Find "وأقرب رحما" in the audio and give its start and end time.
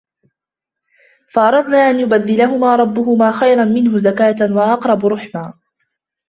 4.55-5.53